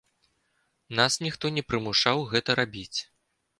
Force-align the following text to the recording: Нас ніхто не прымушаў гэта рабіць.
Нас 0.99 1.17
ніхто 1.25 1.45
не 1.59 1.65
прымушаў 1.73 2.25
гэта 2.35 2.59
рабіць. 2.63 2.99